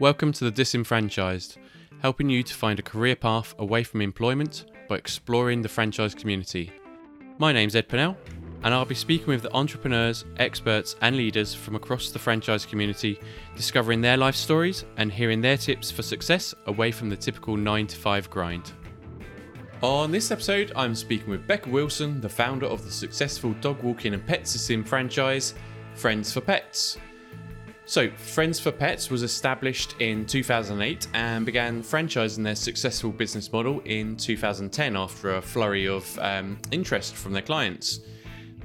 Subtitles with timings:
[0.00, 1.58] Welcome to The Disenfranchised,
[2.02, 6.70] helping you to find a career path away from employment by exploring the franchise community.
[7.38, 8.16] My name's Ed Pennell,
[8.62, 13.18] and I'll be speaking with the entrepreneurs, experts, and leaders from across the franchise community,
[13.56, 17.88] discovering their life stories and hearing their tips for success away from the typical 9
[17.88, 18.70] to 5 grind.
[19.82, 24.14] On this episode, I'm speaking with Becca Wilson, the founder of the successful dog walking
[24.14, 25.54] and pet sitting franchise,
[25.96, 26.98] Friends for Pets.
[27.88, 33.80] So, Friends for Pets was established in 2008 and began franchising their successful business model
[33.86, 38.00] in 2010 after a flurry of um, interest from their clients.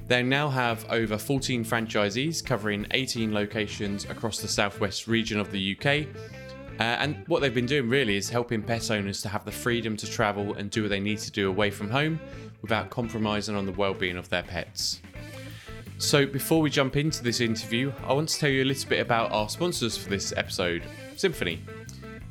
[0.08, 5.74] They now have over 14 franchisees covering 18 locations across the southwest region of the
[5.74, 6.06] UK.
[6.78, 9.96] Uh, and what they've been doing really is helping pet owners to have the freedom
[9.96, 12.20] to travel and do what they need to do away from home
[12.60, 15.00] without compromising on the well-being of their pets.
[15.98, 19.00] So, before we jump into this interview, I want to tell you a little bit
[19.00, 20.82] about our sponsors for this episode
[21.16, 21.60] Cymphony.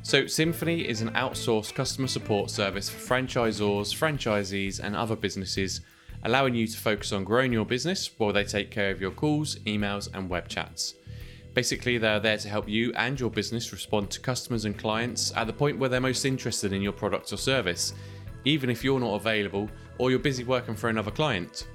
[0.02, 5.80] So, Cymphony is an outsourced customer support service for franchisors, franchisees, and other businesses,
[6.24, 9.56] allowing you to focus on growing your business while they take care of your calls,
[9.60, 10.94] emails, and web chats.
[11.54, 15.46] Basically, they're there to help you and your business respond to customers and clients at
[15.46, 17.94] the point where they're most interested in your product or service,
[18.44, 21.66] even if you're not available or you're busy working for another client.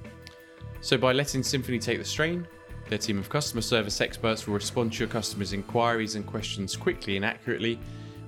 [0.82, 2.48] So, by letting Cymphony take the strain,
[2.88, 7.18] their team of customer service experts will respond to your customers' inquiries and questions quickly
[7.18, 7.80] and accurately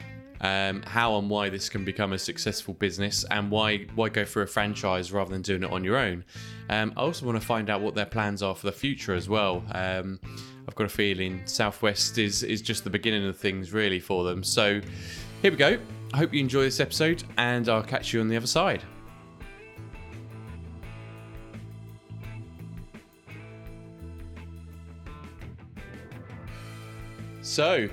[0.42, 4.42] um, how and why this can become a successful business and why why go for
[4.42, 6.24] a franchise rather than doing it on your own.
[6.68, 9.28] Um, I also want to find out what their plans are for the future as
[9.28, 9.64] well.
[9.72, 10.20] Um,
[10.68, 14.42] I've got a feeling Southwest is is just the beginning of things really for them.
[14.42, 14.80] So
[15.40, 15.78] here we go.
[16.12, 18.82] I hope you enjoy this episode and I'll catch you on the other side.
[27.40, 27.88] So,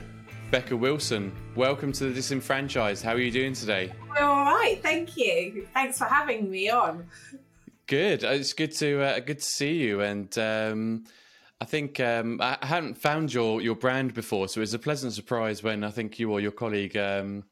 [0.51, 3.03] Becca Wilson, welcome to the Disenfranchised.
[3.03, 3.93] How are you doing today?
[4.19, 5.67] All right, thank you.
[5.75, 7.05] Thanks for having me on.
[7.85, 8.23] Good.
[8.23, 10.01] Uh, it's good to uh, good to see you.
[10.01, 11.03] And um,
[11.61, 15.13] I think um, I hadn't found your your brand before, so it was a pleasant
[15.13, 17.43] surprise when I think you or your colleague um,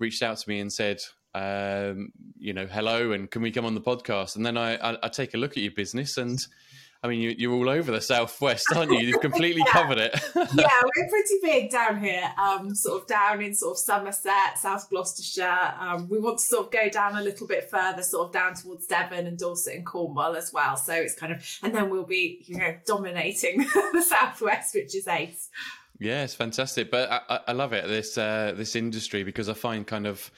[0.00, 0.98] reached out to me and said,
[1.36, 4.34] um, you know, hello, and can we come on the podcast?
[4.34, 6.40] And then I, I, I take a look at your business and
[7.04, 9.00] I mean, you, are all over the southwest, aren't you?
[9.00, 9.72] You've completely yeah.
[9.72, 10.14] covered it.
[10.36, 10.42] yeah,
[10.96, 12.30] we're pretty big down here.
[12.40, 15.74] Um, sort of down in sort of Somerset, South Gloucestershire.
[15.80, 18.54] Um, we want to sort of go down a little bit further, sort of down
[18.54, 20.76] towards Devon and Dorset and Cornwall as well.
[20.76, 23.58] So it's kind of, and then we'll be, you know, dominating
[23.92, 25.48] the southwest, which is ace.
[25.98, 26.88] Yeah, it's fantastic.
[26.88, 30.30] But I, I love it this uh, this industry because I find kind of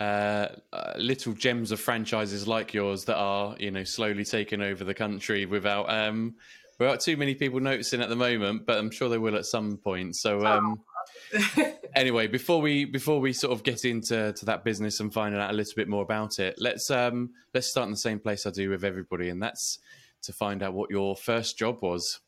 [0.00, 4.82] uh, uh, little gems of franchises like yours that are you know slowly taking over
[4.82, 6.34] the country without um,
[6.78, 9.76] without too many people noticing at the moment, but I'm sure they will at some
[9.76, 10.16] point.
[10.16, 10.44] So.
[10.44, 10.80] Um,
[11.94, 15.50] anyway, before we before we sort of get into to that business and finding out
[15.50, 18.50] a little bit more about it, let's um let's start in the same place I
[18.50, 19.78] do with everybody, and that's
[20.22, 22.20] to find out what your first job was.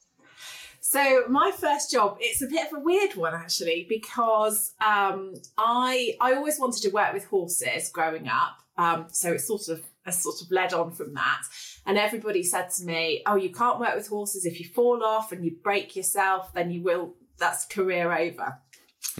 [0.84, 6.16] So my first job, it's a bit of a weird one actually, because um, I
[6.20, 8.58] I always wanted to work with horses growing up.
[8.76, 11.42] Um, so it's sort of a sort of led on from that.
[11.86, 15.30] And everybody said to me, "Oh, you can't work with horses if you fall off
[15.30, 17.14] and you break yourself, then you will.
[17.38, 18.58] That's career over."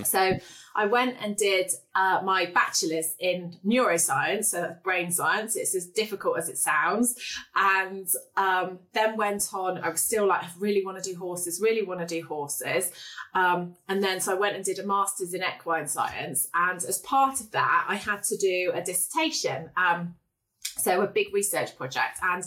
[0.04, 0.38] So
[0.74, 5.54] I went and did uh, my bachelor's in neuroscience, so that's brain science.
[5.56, 7.14] It's as difficult as it sounds.
[7.54, 11.60] And um, then went on, I was still like, I really want to do horses,
[11.60, 12.90] really want to do horses.
[13.34, 16.48] Um, and then so I went and did a master's in equine science.
[16.54, 19.70] And as part of that, I had to do a dissertation.
[19.76, 20.14] Um,
[20.78, 22.18] so a big research project.
[22.22, 22.44] And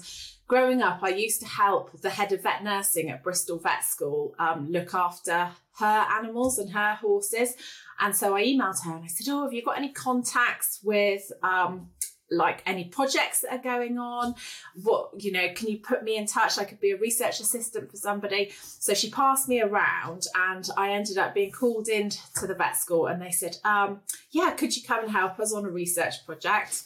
[0.48, 4.34] growing up, I used to help the head of vet nursing at Bristol Vet School
[4.40, 7.54] um, look after her animals and her horses.
[8.00, 11.32] And so I emailed her and I said, Oh, have you got any contacts with
[11.44, 11.90] um,
[12.32, 14.36] like any projects that are going on?
[14.82, 16.58] What you know can you put me in touch?
[16.58, 18.52] I could be a research assistant for somebody.
[18.62, 22.78] So she passed me around and i ended up being called in to the vet
[22.78, 24.02] school and they said um,
[24.32, 26.84] yeah could you come and help us on a research project?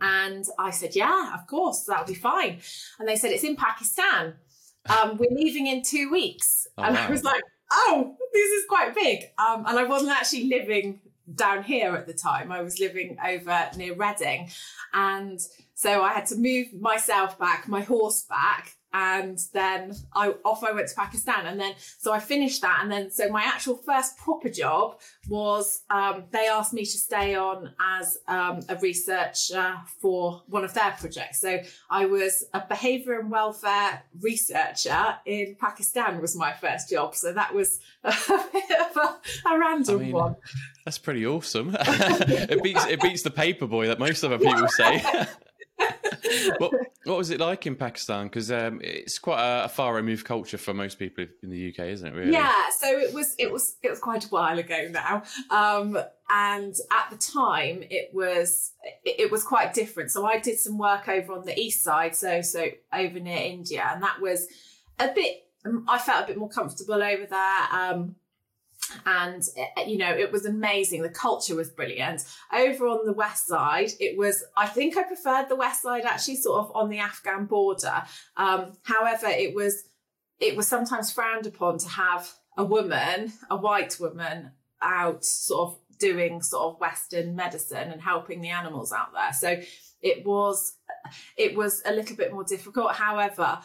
[0.00, 2.60] And i said yeah of course that'll be fine.
[2.98, 4.34] And they said it's in pakistan.
[4.88, 6.66] Um, we're leaving in two weeks.
[6.78, 7.06] Oh, and wow.
[7.06, 11.00] i was like oh this is quite big um, and i wasn't actually living
[11.34, 12.50] down here at the time.
[12.50, 14.50] I was living over near Reading.
[14.92, 15.40] And
[15.74, 20.72] so I had to move myself back, my horse back, and then I off I
[20.72, 24.16] went to Pakistan, and then so I finished that, and then so my actual first
[24.18, 30.42] proper job was um, they asked me to stay on as um, a researcher for
[30.46, 31.40] one of their projects.
[31.40, 37.14] So I was a behaviour and welfare researcher in Pakistan was my first job.
[37.14, 38.12] So that was a
[38.52, 40.36] bit of a, a random I mean, one.
[40.84, 41.76] That's pretty awesome.
[41.80, 45.02] it beats it beats the paper boy that most other people say.
[46.58, 46.72] what,
[47.04, 48.26] what was it like in Pakistan?
[48.26, 51.86] Because um, it's quite a, a, far removed culture for most people in the UK,
[51.86, 52.14] isn't it?
[52.14, 52.32] Really?
[52.32, 52.52] Yeah.
[52.78, 53.34] So it was.
[53.38, 53.76] It was.
[53.82, 55.22] It was quite a while ago now.
[55.50, 55.98] Um,
[56.30, 58.72] and at the time, it was.
[59.04, 60.10] It, it, was quite different.
[60.10, 62.14] So I did some work over on the east side.
[62.14, 64.46] So so over near India, and that was
[64.98, 65.44] a bit.
[65.88, 67.62] I felt a bit more comfortable over there.
[67.72, 68.14] Um,
[69.06, 71.02] and eh, you know it was amazing.
[71.02, 72.24] The culture was brilliant.
[72.52, 76.36] Over on the west side it was i think i preferred the west side actually
[76.36, 78.02] sort of on the afghan border.
[78.36, 79.84] Um, however it was
[80.40, 85.78] it was sometimes frowned upon to have a woman a white woman out sort of
[85.98, 89.32] doing sort of western medicine and helping the animals out there.
[89.32, 89.60] So
[90.00, 90.76] it was
[91.36, 92.92] it was a little bit more difficult.
[92.92, 93.58] However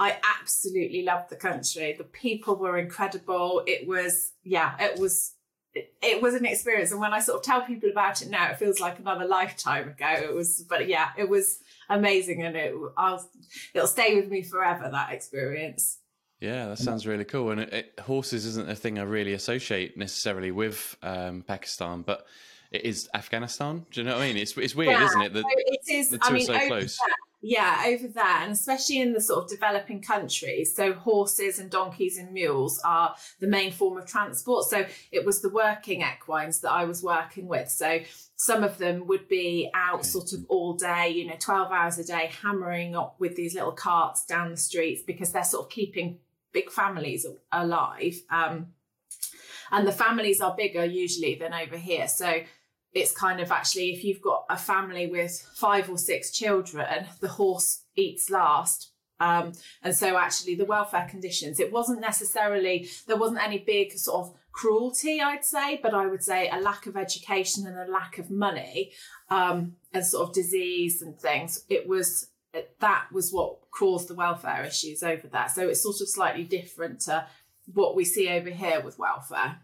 [0.00, 1.94] I absolutely loved the country.
[1.96, 3.62] The people were incredible.
[3.66, 5.34] It was, yeah, it was,
[5.74, 6.90] it, it, was an experience.
[6.90, 9.90] And when I sort of tell people about it now, it feels like another lifetime
[9.90, 10.08] ago.
[10.08, 11.58] It was, but yeah, it was
[11.90, 13.30] amazing, and it, I'll,
[13.74, 14.88] it'll stay with me forever.
[14.90, 15.98] That experience.
[16.40, 17.50] Yeah, that sounds really cool.
[17.50, 22.26] And it, it, horses isn't a thing I really associate necessarily with um, Pakistan, but
[22.72, 23.84] it is Afghanistan.
[23.90, 24.38] Do you know what I mean?
[24.38, 25.34] It's it's weird, yeah, isn't it?
[25.34, 26.08] The, it is.
[26.08, 26.96] The two I mean, are so close.
[26.96, 30.74] That, yeah, over there, and especially in the sort of developing countries.
[30.76, 34.66] So, horses and donkeys and mules are the main form of transport.
[34.66, 37.70] So, it was the working equines that I was working with.
[37.70, 38.00] So,
[38.36, 42.04] some of them would be out sort of all day, you know, 12 hours a
[42.04, 46.18] day, hammering up with these little carts down the streets because they're sort of keeping
[46.52, 48.16] big families alive.
[48.30, 48.68] Um,
[49.70, 52.08] and the families are bigger usually than over here.
[52.08, 52.42] So,
[52.92, 57.28] it's kind of actually if you've got a family with five or six children, the
[57.28, 58.92] horse eats last.
[59.20, 59.52] Um,
[59.82, 64.34] and so actually the welfare conditions, it wasn't necessarily, there wasn't any big sort of
[64.52, 68.30] cruelty, I'd say, but I would say a lack of education and a lack of
[68.30, 68.92] money
[69.28, 71.64] um, and sort of disease and things.
[71.68, 72.28] It was,
[72.80, 75.48] that was what caused the welfare issues over there.
[75.48, 77.26] So it's sort of slightly different to
[77.72, 79.58] what we see over here with welfare.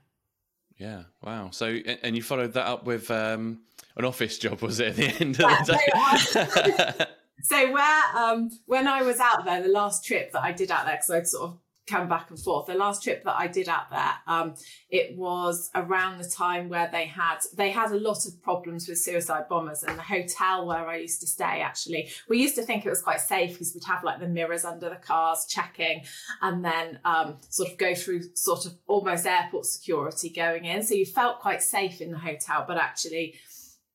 [0.76, 1.04] Yeah.
[1.22, 1.50] Wow.
[1.50, 3.60] So, and you followed that up with um,
[3.96, 7.06] an office job, was it at the end of the day?
[7.42, 10.84] so, where um, when I was out there, the last trip that I did out
[10.84, 12.66] there, because I'd sort of come back and forth.
[12.66, 14.54] The last trip that I did out there, um,
[14.90, 18.98] it was around the time where they had they had a lot of problems with
[18.98, 22.84] suicide bombers, and the hotel where I used to stay actually, we used to think
[22.84, 26.02] it was quite safe because we'd have like the mirrors under the cars checking,
[26.42, 30.94] and then um, sort of go through sort of almost airport security going in, so
[30.94, 33.34] you felt quite safe in the hotel, but actually,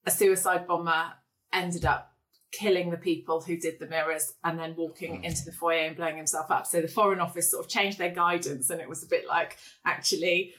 [0.06, 1.14] a suicide bomber
[1.54, 2.11] ended up
[2.52, 5.24] killing the people who did the mirrors and then walking hmm.
[5.24, 6.68] into the foyer and blowing himself up.
[6.68, 9.58] So the Foreign Office sort of changed their guidance, and it was a bit like,
[9.86, 10.54] actually,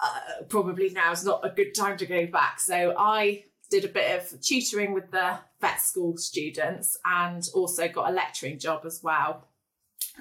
[0.00, 2.60] uh, probably now is not a good time to go back.
[2.60, 8.10] So I did a bit of tutoring with the vet school students and also got
[8.10, 9.44] a lecturing job as well.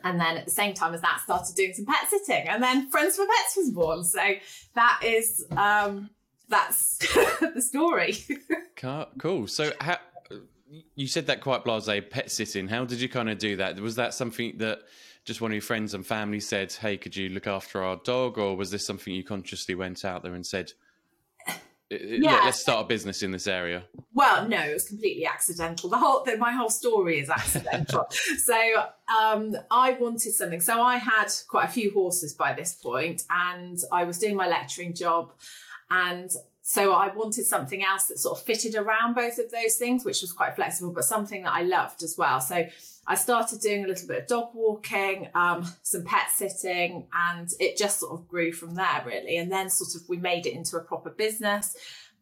[0.04, 2.48] And then at the same time as that, started doing some pet sitting.
[2.48, 4.04] And then Friends for Pets was born.
[4.04, 4.22] So
[4.76, 6.10] that is um,
[6.50, 6.98] that's
[7.54, 8.18] the story.
[9.18, 9.48] cool.
[9.48, 9.98] So how
[10.96, 12.68] you said that quite blasé pet sitting.
[12.68, 13.80] How did you kind of do that?
[13.80, 14.80] Was that something that
[15.26, 18.38] just one of your friends and family said, "Hey, could you look after our dog?"
[18.38, 20.72] Or was this something you consciously went out there and said,
[21.90, 22.42] yeah.
[22.44, 23.84] let's start a business in this area?
[24.14, 25.90] Well, no, it was completely accidental.
[25.90, 28.08] The whole, the, my whole story is accidental.
[28.38, 28.84] so
[29.22, 30.60] um, I wanted something.
[30.60, 34.48] So I had quite a few horses by this point, and I was doing my
[34.48, 35.32] lecturing job,
[35.90, 36.30] and
[36.70, 40.22] so I wanted something else that sort of fitted around both of those things, which
[40.22, 42.42] was quite flexible, but something that I loved as well.
[42.42, 42.68] So
[43.08, 47.78] I started doing a little bit of dog walking, um, some pet sitting, and it
[47.78, 49.38] just sort of grew from there, really.
[49.38, 51.74] And then sort of we made it into a proper business.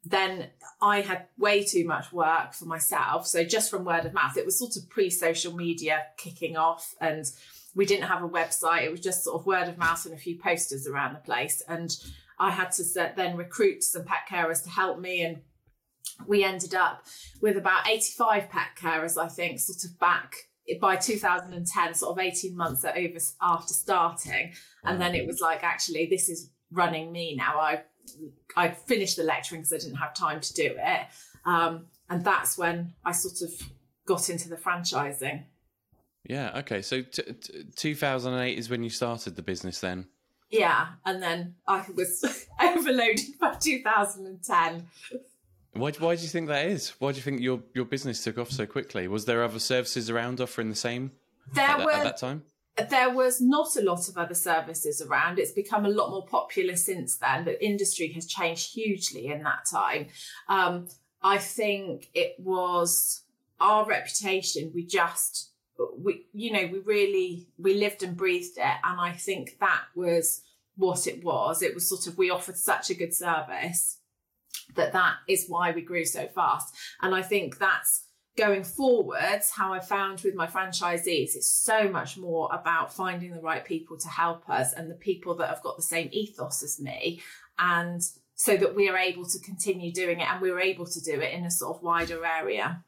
[0.06, 0.46] then
[0.80, 3.26] I had way too much work for myself.
[3.26, 6.94] So just from word of mouth, it was sort of pre social media kicking off,
[7.02, 7.26] and
[7.74, 8.84] we didn't have a website.
[8.84, 11.64] It was just sort of word of mouth and a few posters around the place.
[11.68, 11.90] And
[12.40, 12.84] I had to
[13.16, 15.22] then recruit some pet carers to help me.
[15.24, 15.42] And
[16.28, 17.06] we ended up
[17.42, 20.36] with about 85 pet carers, I think, sort of back
[20.82, 24.54] by 2010, sort of 18 months over after starting.
[24.84, 27.60] And then it was like, actually, this is running me now.
[27.60, 27.84] I
[28.56, 31.08] I finished the lecturing because I didn't have time to do it.
[31.46, 33.52] Um, and that's when I sort of
[34.06, 35.44] got into the franchising.
[36.24, 36.60] Yeah.
[36.60, 36.82] Okay.
[36.82, 40.08] So t- t- 2008 is when you started the business then?
[40.60, 40.88] Yeah.
[41.06, 44.88] And then I was overloaded by 2010.
[45.74, 46.90] Why, why do you think that is?
[47.00, 49.08] Why do you think your, your business took off so quickly?
[49.08, 51.12] Was there other services around offering the same
[51.54, 52.44] there at, were, at that time?
[52.90, 55.38] There was not a lot of other services around.
[55.38, 57.44] It's become a lot more popular since then.
[57.44, 60.08] The industry has changed hugely in that time.
[60.48, 60.88] Um,
[61.22, 63.24] I think it was
[63.60, 64.72] our reputation.
[64.74, 65.52] We just,
[65.98, 68.78] we, you know, we really, we lived and breathed it.
[68.84, 70.42] And I think that was
[70.76, 71.62] what it was.
[71.62, 74.00] It was sort of, we offered such a good service
[74.76, 76.74] that that is why we grew so fast.
[77.02, 78.04] And I think that's
[78.38, 83.42] going forwards, how I found with my franchisees, it's so much more about finding the
[83.42, 86.80] right people to help us and the people that have got the same ethos as
[86.80, 87.22] me.
[87.58, 88.02] And
[88.36, 91.22] so that we are able to continue doing it and we are able to do
[91.22, 92.84] it in a sort of wider area.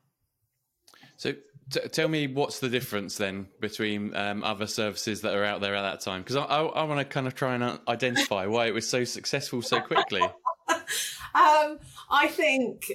[1.15, 1.33] So
[1.69, 5.75] T- tell me what's the difference then between um, other services that are out there
[5.75, 8.67] at that time because I, I, I want to kind of try and identify why
[8.67, 10.21] it was so successful so quickly
[11.35, 12.91] um, I think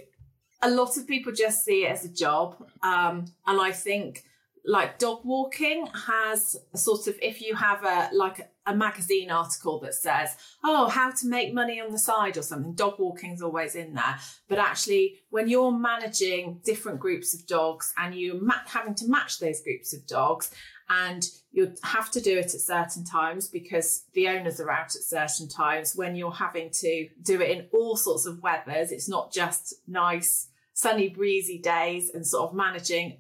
[0.63, 2.65] a lot of people just see it as a job.
[2.83, 4.25] Um, and I think
[4.65, 9.95] like dog walking has sort of if you have a like a magazine article that
[9.95, 12.75] says oh how to make money on the side or something.
[12.75, 14.17] Dog walking is always in there.
[14.49, 19.63] But actually when you're managing different groups of dogs and you're having to match those
[19.63, 20.51] groups of dogs
[20.89, 25.03] and you have to do it at certain times because the owners are out at
[25.03, 29.33] certain times when you're having to do it in all sorts of weathers it's not
[29.33, 33.19] just nice sunny breezy days and sort of managing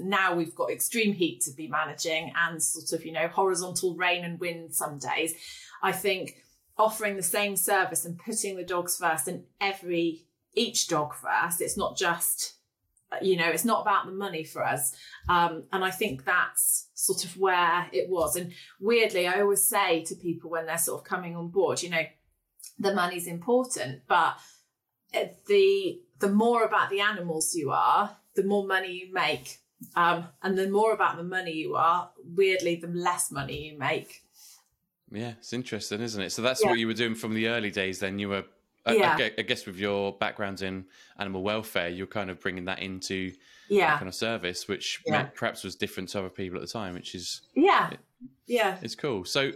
[0.00, 4.24] now we've got extreme heat to be managing and sort of you know horizontal rain
[4.24, 5.34] and wind some days
[5.82, 6.36] i think
[6.78, 10.24] offering the same service and putting the dogs first and every
[10.54, 12.54] each dog first it's not just
[13.20, 14.94] you know it's not about the money for us.
[15.28, 18.36] Um, and i think that's sort of where it was.
[18.36, 21.90] And weirdly i always say to people when they're sort of coming on board you
[21.90, 22.04] know
[22.78, 24.36] the money's important but
[25.46, 29.58] the the more about the animals you are the more money you make
[29.96, 34.22] um, and the more about the money you are weirdly the less money you make
[35.10, 36.70] yeah it's interesting isn't it so that's yeah.
[36.70, 38.44] what you were doing from the early days then you were
[38.90, 39.16] yeah.
[39.18, 40.86] I, I, guess with your background in
[41.18, 43.32] animal welfare, you're kind of bringing that into
[43.68, 43.96] yeah.
[43.96, 45.24] kind of service, which yeah.
[45.34, 47.90] perhaps was different to other people at the time, which is yeah,
[48.46, 49.24] yeah, it's cool.
[49.24, 49.52] So,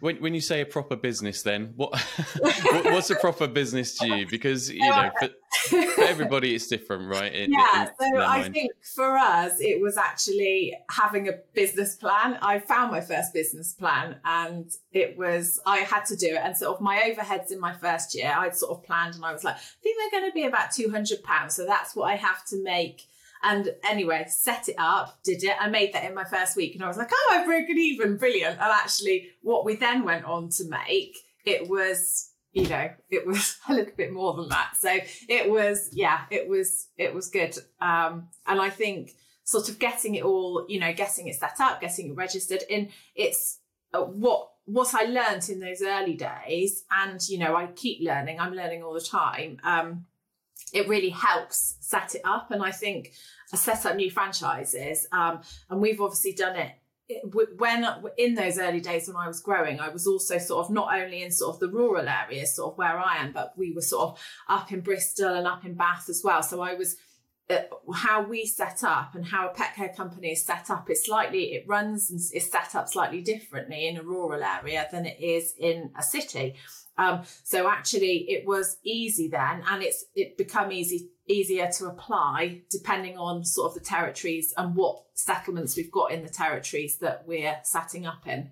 [0.00, 2.00] when when you say a proper business, then what,
[2.38, 4.26] what what's a proper business to you?
[4.28, 7.34] Because you know, for, for everybody, it's different, right?
[7.34, 7.82] In, yeah.
[7.82, 8.54] In, so I mind.
[8.54, 12.38] think for us, it was actually having a business plan.
[12.40, 16.40] I found my first business plan, and it was I had to do it.
[16.42, 19.32] And sort of my overheads in my first year, I'd sort of planned, and I
[19.32, 21.54] was like, I think they're going to be about two hundred pounds.
[21.54, 23.08] So that's what I have to make
[23.42, 25.56] and anyway, set it up, did it.
[25.60, 28.16] I made that in my first week and I was like, oh, I've broken even,
[28.16, 28.54] brilliant.
[28.60, 33.56] And actually, what we then went on to make, it was, you know, it was
[33.68, 34.72] a little bit more than that.
[34.78, 37.56] So it was, yeah, it was, it was good.
[37.80, 39.12] Um, and I think
[39.44, 42.90] sort of getting it all, you know, getting it set up, getting it registered in,
[43.14, 43.60] it's
[43.94, 48.38] uh, what, what I learned in those early days, and you know, I keep learning,
[48.38, 49.58] I'm learning all the time.
[49.64, 50.04] Um,
[50.72, 52.50] it really helps set it up.
[52.50, 53.12] And I think
[53.52, 56.72] I set up new franchises, um, and we've obviously done it
[57.56, 57.86] when
[58.18, 61.22] in those early days when I was growing, I was also sort of not only
[61.22, 64.10] in sort of the rural areas, sort of where I am, but we were sort
[64.10, 66.42] of up in Bristol and up in Bath as well.
[66.42, 66.96] So I was
[67.48, 67.60] uh,
[67.94, 70.90] how we set up and how a pet care company is set up.
[70.90, 75.06] It's slightly it runs and is set up slightly differently in a rural area than
[75.06, 76.56] it is in a city.
[76.98, 82.62] Um, so actually, it was easy then, and it's it become easy easier to apply
[82.70, 87.22] depending on sort of the territories and what settlements we've got in the territories that
[87.26, 88.50] we're setting up in.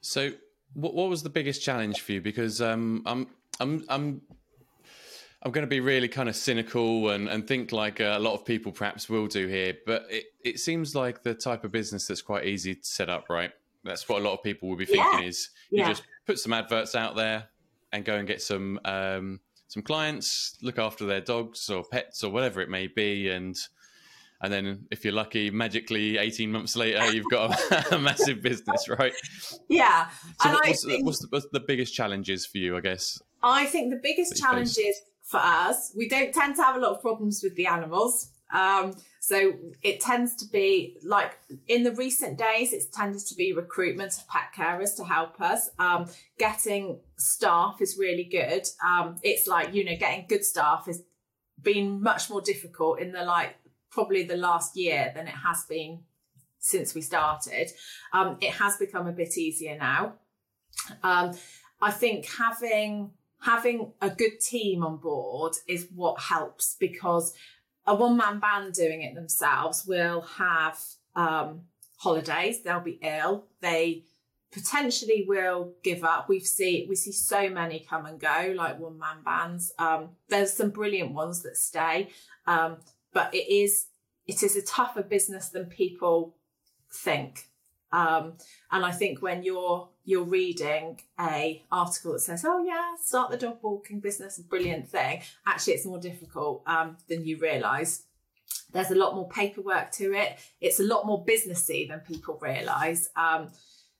[0.00, 0.30] So,
[0.74, 2.20] what, what was the biggest challenge for you?
[2.20, 3.26] Because um, I'm
[3.60, 4.22] I'm I'm
[5.42, 8.44] I'm going to be really kind of cynical and, and think like a lot of
[8.44, 12.20] people perhaps will do here, but it, it seems like the type of business that's
[12.20, 13.50] quite easy to set up, right?
[13.82, 15.28] That's what a lot of people will be thinking yeah.
[15.28, 15.88] is you yeah.
[15.88, 17.48] just put some adverts out there
[17.92, 22.30] and go and get some um, some clients, look after their dogs or pets or
[22.30, 23.56] whatever it may be, and
[24.40, 28.88] and then if you're lucky, magically 18 months later, you've got a, a massive business,
[28.88, 29.12] right?
[29.68, 30.08] Yeah.
[30.40, 33.20] So what, what's, think, what's, the, what's, the, biggest challenges for you, I guess?
[33.42, 37.02] I think the biggest challenges for us, we don't tend to have a lot of
[37.02, 38.30] problems with the animals.
[38.52, 39.52] Um, so
[39.82, 41.38] it tends to be like
[41.68, 45.70] in the recent days, it tends to be recruitment of pet carers to help us.
[45.78, 46.06] Um,
[46.38, 48.66] getting staff is really good.
[48.84, 51.02] Um, it's like, you know, getting good staff has
[51.62, 53.56] been much more difficult in the like
[53.90, 56.00] probably the last year than it has been
[56.58, 57.70] since we started.
[58.12, 60.14] Um, it has become a bit easier now.
[61.02, 61.36] Um,
[61.80, 63.10] I think having
[63.42, 67.32] having a good team on board is what helps because
[67.86, 70.78] a one man band doing it themselves will have
[71.16, 71.62] um,
[71.96, 72.62] holidays.
[72.62, 73.46] They'll be ill.
[73.60, 74.04] They
[74.52, 76.28] potentially will give up.
[76.28, 79.72] We've see we see so many come and go, like one man bands.
[79.78, 82.10] Um, there's some brilliant ones that stay,
[82.46, 82.78] um,
[83.12, 83.86] but it is
[84.26, 86.36] it is a tougher business than people
[86.92, 87.46] think.
[87.92, 88.34] Um,
[88.70, 93.36] and I think when you're you're reading a article that says, "Oh yeah, start the
[93.36, 98.04] dog walking business, brilliant thing," actually, it's more difficult um, than you realise.
[98.72, 100.38] There's a lot more paperwork to it.
[100.60, 103.08] It's a lot more businessy than people realise.
[103.16, 103.50] Um,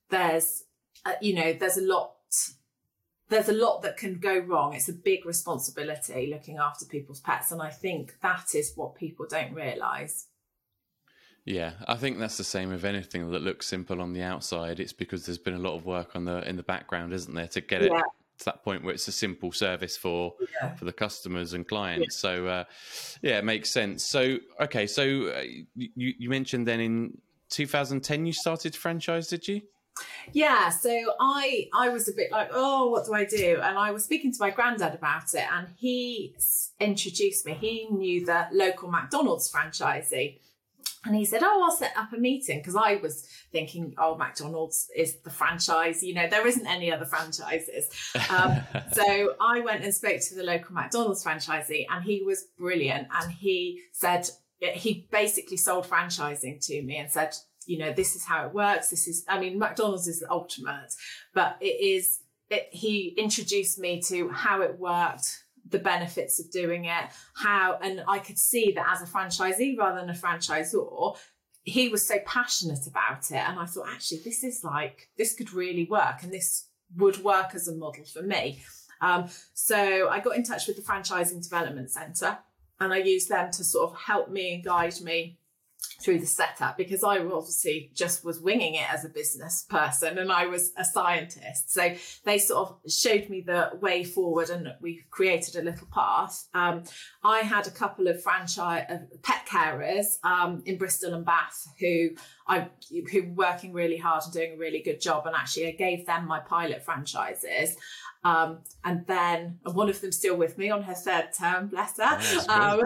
[0.08, 0.64] there's,
[1.06, 2.14] uh, you know, there's a lot.
[3.28, 4.74] There's a lot that can go wrong.
[4.74, 9.26] It's a big responsibility looking after people's pets, and I think that is what people
[9.30, 10.26] don't realise.
[11.44, 14.78] Yeah, I think that's the same with anything that looks simple on the outside.
[14.78, 17.48] It's because there's been a lot of work on the in the background, isn't there,
[17.48, 18.02] to get it yeah.
[18.38, 20.74] to that point where it's a simple service for yeah.
[20.74, 22.22] for the customers and clients.
[22.22, 22.30] Yeah.
[22.30, 22.64] So, uh,
[23.22, 24.04] yeah, it makes sense.
[24.04, 25.42] So, okay, so uh,
[25.74, 27.18] you you mentioned then in
[27.48, 29.62] 2010 you started franchise, did you?
[30.32, 33.60] Yeah, so I I was a bit like, oh, what do I do?
[33.62, 36.34] And I was speaking to my granddad about it, and he
[36.78, 37.54] introduced me.
[37.54, 40.38] He knew the local McDonald's franchisee.
[41.04, 44.88] And he said, Oh, I'll set up a meeting because I was thinking, Oh, McDonald's
[44.94, 46.02] is the franchise.
[46.02, 47.88] You know, there isn't any other franchises.
[48.28, 48.60] Um,
[48.92, 53.08] so I went and spoke to the local McDonald's franchisee, and he was brilliant.
[53.14, 54.28] And he said,
[54.60, 57.34] He basically sold franchising to me and said,
[57.66, 58.90] You know, this is how it works.
[58.90, 60.92] This is, I mean, McDonald's is the ultimate,
[61.32, 62.20] but it is,
[62.50, 68.02] it, he introduced me to how it worked the benefits of doing it, how, and
[68.08, 71.16] I could see that as a franchisee rather than a franchisor,
[71.62, 73.36] he was so passionate about it.
[73.48, 77.54] And I thought, actually, this is like, this could really work and this would work
[77.54, 78.62] as a model for me.
[79.00, 82.38] Um, so I got in touch with the Franchising Development Centre
[82.80, 85.38] and I used them to sort of help me and guide me
[86.02, 90.32] through the setup because I obviously just was winging it as a business person and
[90.32, 91.72] I was a scientist.
[91.72, 96.48] So they sort of showed me the way forward and we created a little path.
[96.54, 96.84] Um,
[97.22, 102.10] I had a couple of franchise uh, pet carers um, in Bristol and Bath who
[102.50, 105.72] I who were working really hard and doing a really good job and actually I
[105.72, 107.76] gave them my pilot franchises.
[108.22, 112.50] Um, and then one of them still with me on her third term, bless her.
[112.50, 112.82] um,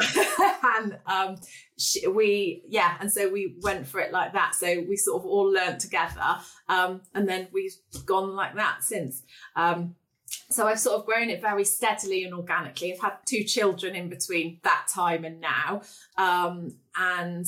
[0.76, 1.36] and um,
[1.76, 4.54] she, we, yeah, and so we went for it like that.
[4.54, 7.74] So we sort of all learned together, um, and then we've
[8.06, 9.24] gone like that since.
[9.56, 9.96] Um,
[10.50, 12.92] so I've sort of grown it very steadily and organically.
[12.92, 15.82] I've had two children in between that time and now,
[16.16, 17.46] um, and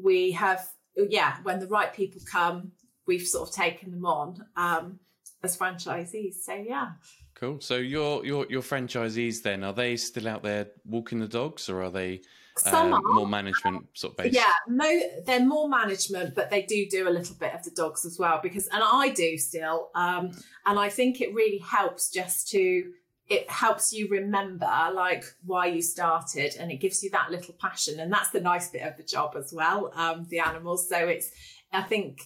[0.00, 0.68] we have,
[1.08, 2.72] yeah, when the right people come,
[3.06, 4.98] we've sort of taken them on um,
[5.42, 6.34] as franchisees.
[6.42, 6.90] So yeah.
[7.34, 7.60] Cool.
[7.60, 11.82] So your your your franchisees then are they still out there walking the dogs, or
[11.84, 12.22] are they
[12.56, 14.34] Some uh, more management sort of based?
[14.34, 18.04] Yeah, mo- they're more management, but they do do a little bit of the dogs
[18.04, 18.40] as well.
[18.42, 20.32] Because and I do still, um,
[20.66, 22.90] and I think it really helps just to
[23.28, 28.00] it helps you remember like why you started, and it gives you that little passion,
[28.00, 29.92] and that's the nice bit of the job as well.
[29.94, 31.30] Um, the animals, so it's
[31.72, 32.22] I think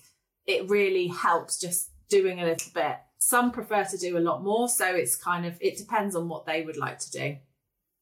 [0.47, 4.69] it really helps just doing a little bit some prefer to do a lot more.
[4.69, 7.37] So it's kind of, it depends on what they would like to do.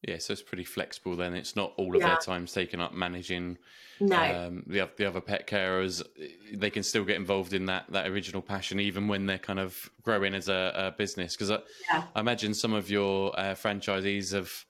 [0.07, 1.35] Yeah, so it's pretty flexible then.
[1.35, 2.09] It's not all of yeah.
[2.09, 3.57] their time's taken up managing
[3.99, 4.47] no.
[4.47, 6.01] um, the, the other pet carers.
[6.53, 9.91] They can still get involved in that, that original passion, even when they're kind of
[10.01, 11.35] growing as a, a business.
[11.35, 11.59] Because I,
[11.91, 12.03] yeah.
[12.15, 14.65] I, imagine some of your uh, franchisees have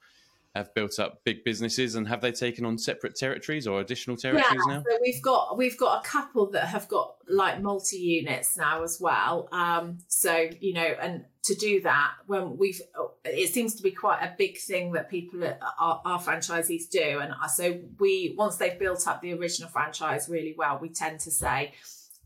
[0.53, 4.61] have built up big businesses and have they taken on separate territories or additional territories
[4.67, 4.83] yeah, now?
[4.85, 8.99] So we've got we've got a couple that have got like multi units now as
[8.99, 9.47] well.
[9.53, 12.81] Um, so you know, and to do that, when we've
[13.25, 15.43] it seems to be quite a big thing that people
[15.79, 20.55] our, our franchisees do, and so we once they've built up the original franchise really
[20.57, 21.73] well, we tend to say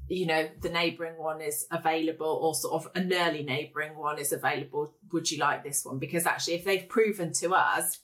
[0.07, 4.31] you know, the neighbouring one is available or sort of an early neighbouring one is
[4.31, 4.93] available.
[5.11, 5.97] Would you like this one?
[5.97, 7.99] Because actually, if they've proven to us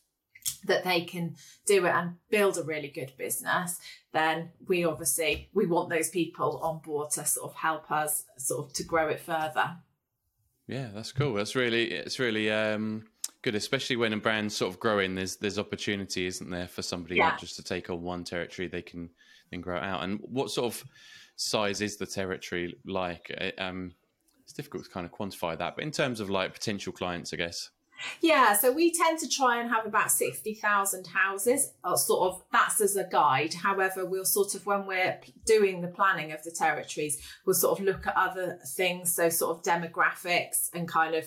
[0.66, 1.36] that they can
[1.68, 3.78] do it and build a really good business,
[4.14, 8.68] then we obviously we want those people on board to sort of help us sort
[8.68, 9.78] of to grow it further.
[10.72, 11.34] Yeah, that's cool.
[11.34, 13.04] That's really it's really um,
[13.42, 15.16] good, especially when a brand's sort of growing.
[15.16, 17.30] There's there's opportunity, isn't there, for somebody yeah.
[17.30, 19.10] not just to take on one territory, they can
[19.52, 20.04] then grow out.
[20.04, 20.86] And what sort of
[21.36, 23.36] size is the territory like?
[23.38, 23.94] Uh, um,
[24.44, 27.36] it's difficult to kind of quantify that, but in terms of like potential clients, I
[27.38, 27.70] guess.
[28.22, 32.82] Yeah, so we tend to try and have about 60,000 houses, or sort of that's
[32.82, 33.54] as a guide.
[33.54, 37.86] However, we'll sort of, when we're doing the planning of the territories, we'll sort of
[37.86, 41.26] look at other things, so sort of demographics and kind of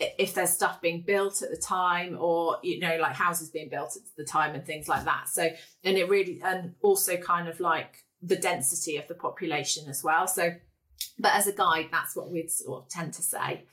[0.00, 3.96] if there's stuff being built at the time or you know like houses being built
[3.96, 5.48] at the time and things like that so
[5.82, 10.26] and it really and also kind of like the density of the population as well.
[10.26, 10.54] So,
[11.18, 13.64] but as a guide, that's what we'd sort of tend to say.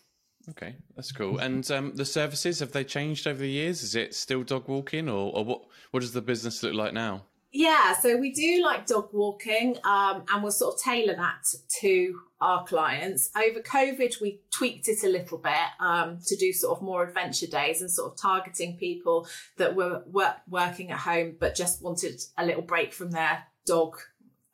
[0.49, 1.39] Okay, that's cool.
[1.39, 3.83] And um, the services have they changed over the years?
[3.83, 5.61] Is it still dog walking, or, or what?
[5.91, 7.23] What does the business look like now?
[7.57, 11.45] Yeah, so we do like dog walking, um, and we'll sort of tailor that
[11.79, 13.29] to our clients.
[13.33, 17.47] Over COVID, we tweaked it a little bit um, to do sort of more adventure
[17.47, 22.21] days and sort of targeting people that were work, working at home but just wanted
[22.37, 23.95] a little break from their dog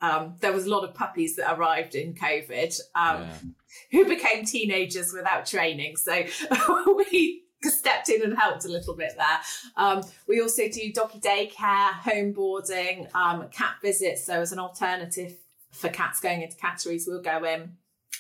[0.02, 3.34] um, there was a lot of puppies that arrived in COVID um, yeah.
[3.92, 5.96] who became teenagers without training.
[5.96, 6.24] So
[6.98, 9.40] we stepped in and helped a little bit there.
[9.78, 14.26] Um, we also do doggy daycare, home boarding, um, cat visits.
[14.26, 15.36] So as an alternative
[15.72, 17.74] for cats going into catteries, we'll go in.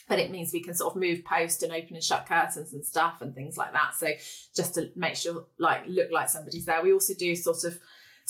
[0.08, 2.86] But it means we can sort of move post and open and shut curtains and
[2.86, 3.96] stuff and things like that.
[3.96, 4.10] So
[4.54, 6.84] just to make sure, like, look like somebody's there.
[6.84, 7.80] We also do sort of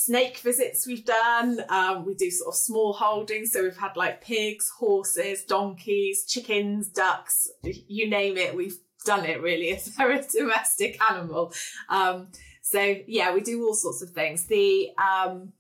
[0.05, 1.63] snake visits we've done.
[1.69, 3.51] Um, we do sort of small holdings.
[3.51, 8.55] So we've had like pigs, horses, donkeys, chickens, ducks, you name it.
[8.55, 11.53] We've done it really if they're a domestic animal.
[11.89, 12.27] Um,
[12.61, 14.45] so yeah, we do all sorts of things.
[14.45, 15.53] The um,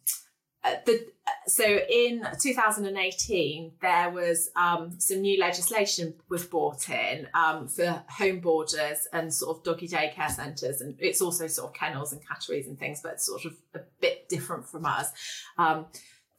[0.63, 1.07] uh, the
[1.51, 8.39] so in 2018 there was um, some new legislation was brought in um, for home
[8.39, 12.67] boarders and sort of doggy daycare centres and it's also sort of kennels and catteries
[12.67, 15.11] and things but sort of a bit different from us.
[15.57, 15.85] Um,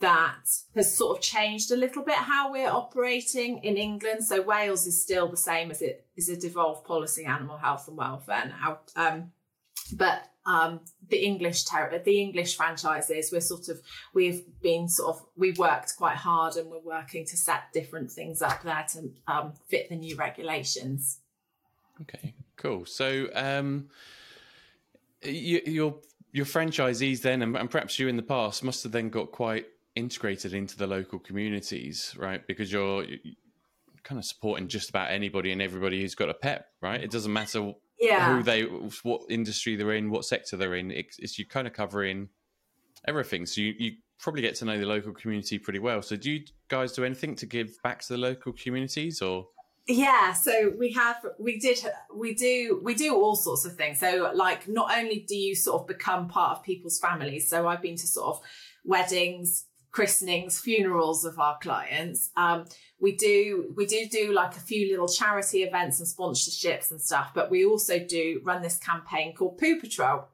[0.01, 4.25] that has sort of changed a little bit how we're operating in England.
[4.25, 7.97] So Wales is still the same as it is a devolved policy animal health and
[7.97, 8.81] welfare now.
[8.97, 9.31] Um,
[9.97, 13.81] but um, the English ter- the English franchises, we're sort of
[14.13, 18.43] we've been sort of we worked quite hard and we're working to set different things
[18.43, 21.19] up there to um, fit the new regulations.
[22.01, 22.85] Okay, cool.
[22.87, 23.89] So um,
[25.23, 25.97] you, your
[26.33, 29.67] your franchisees then, and, and perhaps you in the past, must have then got quite
[29.95, 32.47] integrated into the local communities, right?
[32.47, 33.05] Because you're,
[34.03, 37.03] kind of supporting just about anybody and everybody who's got a pet, right?
[37.03, 38.37] It doesn't matter yeah.
[38.37, 38.63] who they,
[39.03, 40.91] what industry they're in, what sector they're in.
[40.91, 42.29] It's, it's you kind of covering
[43.07, 43.47] everything.
[43.47, 46.03] So you, you probably get to know the local community pretty well.
[46.03, 49.47] So do you guys do anything to give back to the local communities or?
[49.89, 51.85] Yeah, so we have we did
[52.15, 53.99] we do we do all sorts of things.
[53.99, 57.49] So like not only do you sort of become part of people's families.
[57.49, 58.41] So I've been to sort of
[58.85, 62.31] weddings, christenings, funerals of our clients.
[62.37, 62.65] Um,
[62.99, 67.33] we do we do do like a few little charity events and sponsorships and stuff,
[67.35, 70.29] but we also do run this campaign called Poo Patrol,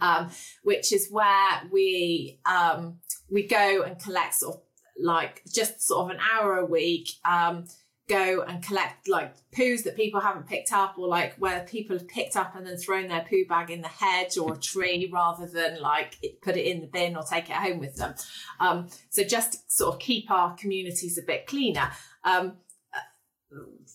[0.00, 0.30] um,
[0.62, 2.98] which is where we um,
[3.30, 4.62] we go and collect sort of
[5.00, 7.08] like just sort of an hour a week.
[7.24, 7.64] Um,
[8.12, 12.06] go and collect like poos that people haven't picked up or like where people have
[12.06, 15.46] picked up and then thrown their poo bag in the hedge or a tree rather
[15.46, 18.14] than like put it in the bin or take it home with them.
[18.60, 21.90] Um, so just sort of keep our communities a bit cleaner.
[22.24, 22.52] Um,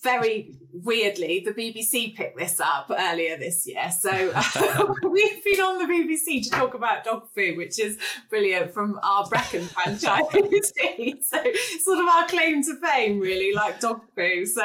[0.04, 3.90] very weirdly, the BBC picked this up earlier this year.
[3.92, 7.98] So uh, we've been on the BBC to talk about dog food, which is
[8.30, 10.24] brilliant from our Brecon franchise.
[10.32, 11.44] so
[11.80, 14.48] sort of our claim to fame, really, like dog food.
[14.48, 14.64] So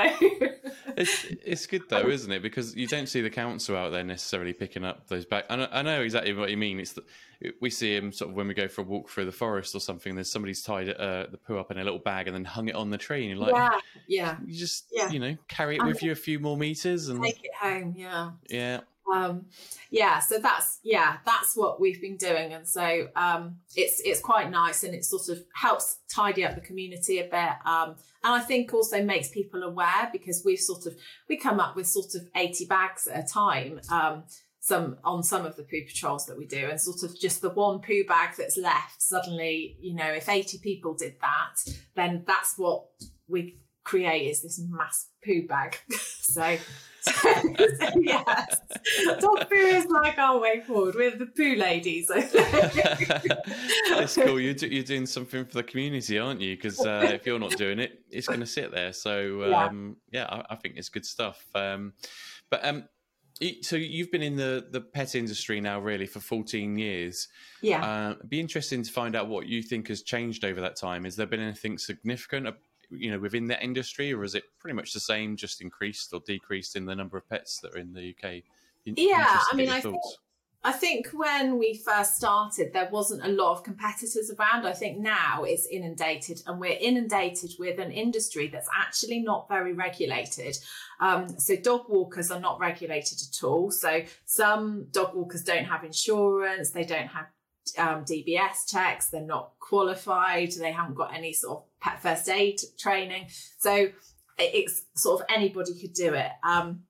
[0.96, 2.42] it's it's good though, isn't it?
[2.42, 5.46] Because you don't see the council out there necessarily picking up those bags.
[5.48, 6.78] I know, I know exactly what you mean.
[6.78, 7.04] It's the,
[7.60, 9.80] we see him sort of when we go for a walk through the forest or
[9.80, 10.14] something.
[10.14, 12.74] There's somebody's tied uh, the poo up in a little bag and then hung it
[12.74, 13.28] on the tree.
[13.28, 15.10] And you're like, yeah, yeah, you just yeah.
[15.10, 17.94] you know carry it with you a few more meters and take it home.
[17.96, 18.80] Yeah, yeah.
[19.10, 19.46] Um,
[19.90, 24.50] yeah, so that's yeah, that's what we've been doing, and so um, it's it's quite
[24.50, 28.40] nice, and it sort of helps tidy up the community a bit, um, and I
[28.40, 30.94] think also makes people aware because we've sort of
[31.28, 34.22] we come up with sort of eighty bags at a time, um,
[34.64, 37.50] some on some of the poo patrols that we do and sort of just the
[37.50, 42.56] one poo bag that's left suddenly you know if 80 people did that then that's
[42.56, 42.84] what
[43.26, 45.76] we create is this mass poo bag.
[45.92, 46.56] so,
[47.00, 47.12] so,
[48.00, 48.60] yes,
[49.20, 50.94] dog poo is like our way forward.
[50.94, 52.10] We're the poo ladies.
[53.94, 54.40] It's cool.
[54.40, 56.56] You're, do, you're doing something for the community, aren't you?
[56.56, 58.92] Because uh, if you're not doing it, it's going to sit there.
[58.92, 61.44] So um, yeah, yeah I, I, think it's good stuff.
[61.54, 61.92] Um,
[62.50, 62.84] but um,
[63.62, 67.28] so you've been in the the pet industry now really for 14 years.
[67.60, 67.84] Yeah.
[67.84, 71.04] Uh, be interesting to find out what you think has changed over that time.
[71.04, 72.46] Has there been anything significant
[72.90, 76.20] you know within that industry or is it pretty much the same just increased or
[76.26, 78.32] decreased in the number of pets that are in the uk
[78.84, 79.96] yeah i mean i think
[80.64, 84.64] I think when we first started, there wasn't a lot of competitors around.
[84.64, 89.72] I think now it's inundated, and we're inundated with an industry that's actually not very
[89.72, 90.56] regulated.
[91.00, 93.72] Um, so, dog walkers are not regulated at all.
[93.72, 97.26] So, some dog walkers don't have insurance, they don't have
[97.76, 102.60] um, DBS checks, they're not qualified, they haven't got any sort of pet first aid
[102.78, 103.26] training.
[103.58, 103.88] So,
[104.38, 106.30] it's sort of anybody could do it.
[106.44, 106.84] Um,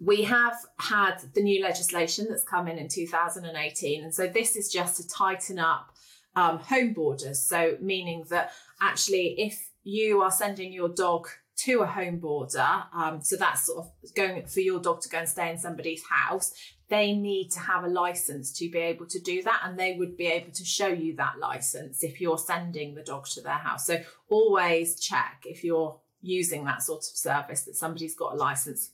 [0.00, 4.04] we have had the new legislation that's come in in 2018.
[4.04, 5.92] And so this is just to tighten up
[6.36, 7.42] um, home boarders.
[7.42, 11.28] So, meaning that actually, if you are sending your dog
[11.64, 15.18] to a home boarder, um, so that's sort of going for your dog to go
[15.18, 16.52] and stay in somebody's house,
[16.88, 19.62] they need to have a license to be able to do that.
[19.64, 23.26] And they would be able to show you that license if you're sending the dog
[23.30, 23.86] to their house.
[23.86, 28.90] So, always check if you're using that sort of service that somebody's got a license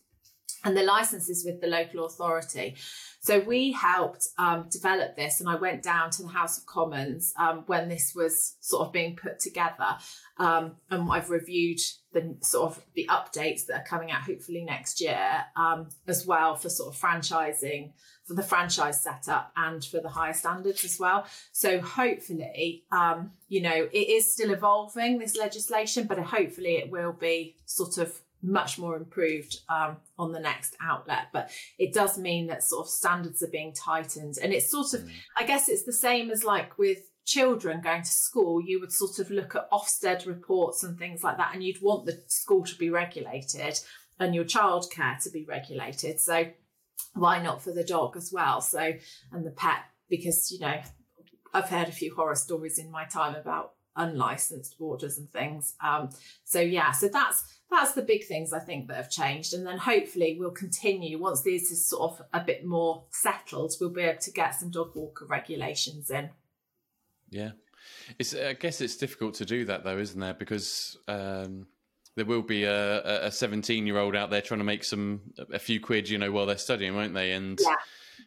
[0.64, 2.77] and the licenses with the local authority.
[3.20, 7.33] So we helped um, develop this, and I went down to the House of Commons
[7.38, 9.96] um, when this was sort of being put together,
[10.38, 11.81] um, and I've reviewed
[12.12, 16.55] the sort of the updates that are coming out hopefully next year um, as well
[16.55, 17.92] for sort of franchising
[18.24, 21.27] for the franchise setup and for the higher standards as well.
[21.53, 27.12] So hopefully, um, you know, it is still evolving this legislation, but hopefully it will
[27.12, 31.28] be sort of much more improved um, on the next outlet.
[31.33, 34.35] But it does mean that sort of standards are being tightened.
[34.42, 35.11] And it's sort of, mm.
[35.37, 39.18] I guess it's the same as like with children going to school, you would sort
[39.18, 42.76] of look at Ofsted reports and things like that, and you'd want the school to
[42.76, 43.80] be regulated
[44.20, 46.20] and your childcare to be regulated.
[46.20, 46.46] So
[47.14, 48.61] why not for the dog as well?
[48.61, 48.92] So,
[49.33, 50.80] and the pet, because, you know,
[51.52, 55.74] I've heard a few horror stories in my time about unlicensed boarders and things.
[55.83, 56.11] Um,
[56.44, 59.54] so yeah, so that's that's the big things I think that have changed.
[59.54, 63.90] And then hopefully we'll continue once this is sort of a bit more settled, we'll
[63.90, 66.30] be able to get some dog walker regulations in.
[67.30, 67.52] Yeah.
[68.18, 70.35] It's I guess it's difficult to do that though, isn't there?
[70.35, 71.66] Because um,
[72.16, 75.20] there will be a, a 17 year old out there trying to make some
[75.52, 77.33] a few quid, you know, while they're studying, won't they?
[77.33, 77.74] And yeah.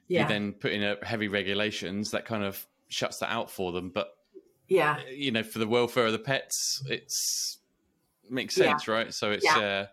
[0.08, 0.21] Yeah.
[0.23, 3.89] you then put in a heavy regulations that kind of shuts that out for them.
[3.89, 4.16] But
[4.67, 7.60] yeah, you know, for the welfare of the pets, it's
[8.30, 8.93] makes sense, yeah.
[8.93, 9.13] right?
[9.13, 9.58] So it's yeah.
[9.58, 9.86] Uh,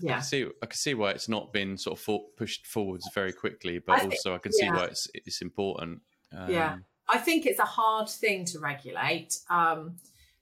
[0.00, 0.12] yeah.
[0.12, 3.08] I can see I can see why it's not been sort of for, pushed forwards
[3.14, 6.00] very quickly, but I also I can see why it's it's important.
[6.36, 6.76] Um, yeah,
[7.08, 9.96] I think it's a hard thing to regulate, um,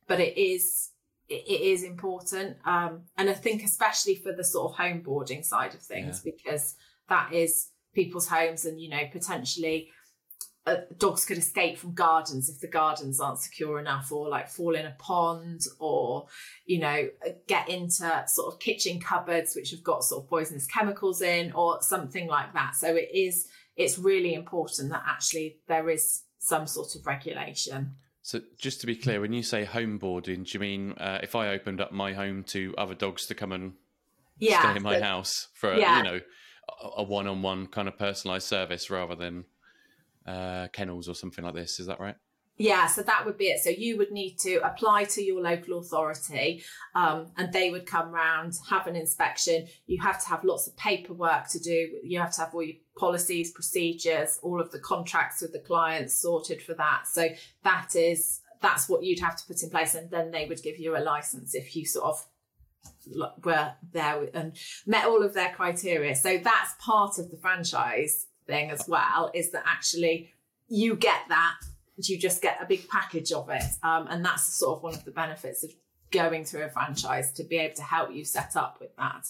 [0.07, 0.90] but it is
[1.29, 5.42] it, it is important, um, and I think especially for the sort of home boarding
[5.42, 6.77] side of things because
[7.09, 9.88] that is people's homes, and you know potentially
[10.68, 14.74] uh, dogs could escape from gardens if the gardens aren't secure enough or like fall
[14.74, 16.26] in a pond or
[16.66, 17.09] you know
[17.46, 21.81] get into sort of kitchen cupboards which have got sort of poisonous chemicals in or
[21.81, 22.76] something like that.
[22.76, 27.94] So it is it's really important that actually there is some sort of regulation.
[28.22, 31.35] So just to be clear when you say home boarding do you mean uh, if
[31.35, 33.72] i opened up my home to other dogs to come and
[34.38, 35.96] yeah, stay in my but, house for yeah.
[35.96, 36.20] you know
[36.94, 39.46] a one-on-one kind of personalized service rather than
[40.29, 41.81] uh, kennels or something like this.
[41.81, 42.17] Is that right?
[42.61, 43.61] Yeah, so that would be it.
[43.61, 46.64] So you would need to apply to your local authority
[46.97, 49.69] um, and they would come round, have an inspection.
[49.87, 52.01] You have to have lots of paperwork to do.
[52.03, 56.14] You have to have all your policies, procedures, all of the contracts with the clients
[56.14, 57.07] sorted for that.
[57.07, 57.29] So
[57.62, 59.95] that is, that's what you'd have to put in place.
[59.95, 62.25] And then they would give you a license if you sort of
[63.45, 66.17] were there and met all of their criteria.
[66.17, 70.33] So that's part of the franchise thing as well is that actually
[70.69, 71.55] you get that
[71.99, 75.05] you just get a big package of it um, and that's sort of one of
[75.05, 75.71] the benefits of
[76.11, 79.27] going through a franchise to be able to help you set up with that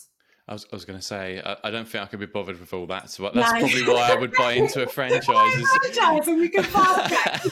[0.48, 2.58] I was, I was going to say, I, I, don't think I could be bothered
[2.58, 3.10] with all that.
[3.10, 3.58] So that's no.
[3.58, 5.26] probably why I would buy into a franchise.
[5.26, 6.64] franchise and we can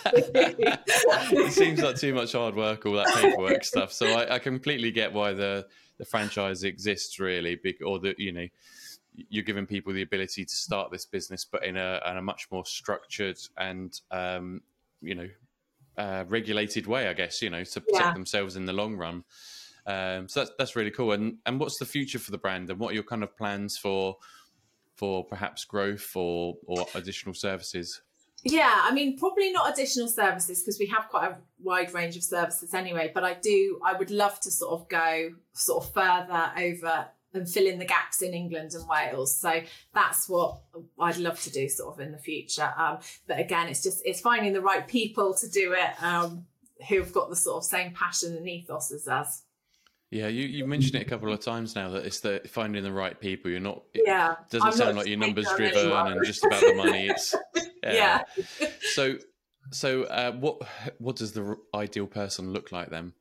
[0.02, 3.92] it seems like too much hard work, all that paperwork stuff.
[3.92, 5.66] So I, I, completely get why the,
[5.98, 8.46] the franchise exists, really, or the you know
[9.28, 12.48] you're giving people the ability to start this business, but in a, in a much
[12.50, 14.60] more structured and um,
[15.00, 15.28] you know
[15.98, 17.40] uh, regulated way, I guess.
[17.42, 18.12] You know, to protect yeah.
[18.12, 19.24] themselves in the long run.
[19.86, 21.12] Um, so that's that's really cool.
[21.12, 22.70] And and what's the future for the brand?
[22.70, 24.16] And what are your kind of plans for
[24.96, 28.02] for perhaps growth or or additional services?
[28.44, 32.22] Yeah, I mean, probably not additional services because we have quite a wide range of
[32.22, 33.10] services anyway.
[33.12, 37.48] But I do, I would love to sort of go sort of further over and
[37.48, 39.36] fill in the gaps in England and Wales.
[39.36, 39.60] So
[39.94, 40.58] that's what
[40.98, 42.72] I'd love to do sort of in the future.
[42.76, 46.46] Um, but again, it's just it's finding the right people to do it um,
[46.88, 49.42] who've got the sort of same passion and ethos as us.
[50.10, 52.92] Yeah, you, you mentioned it a couple of times now that it's the finding the
[52.92, 53.50] right people.
[53.50, 53.82] You're not.
[53.94, 57.08] Yeah, doesn't I'm sound like you're numbers driven and just about the money.
[57.08, 57.34] It's
[57.82, 58.22] yeah.
[58.60, 58.68] yeah.
[58.92, 59.18] So
[59.72, 60.62] so uh, what
[60.98, 63.12] what does the ideal person look like then?